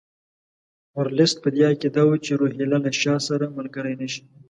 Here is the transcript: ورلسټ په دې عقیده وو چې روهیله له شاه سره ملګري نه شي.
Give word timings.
ورلسټ 0.97 1.37
په 1.43 1.49
دې 1.55 1.61
عقیده 1.71 2.01
وو 2.07 2.15
چې 2.25 2.31
روهیله 2.39 2.77
له 2.85 2.91
شاه 3.01 3.19
سره 3.29 3.53
ملګري 3.57 3.93
نه 4.01 4.07
شي. 4.13 4.23